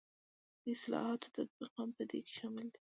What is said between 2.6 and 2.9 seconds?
دی.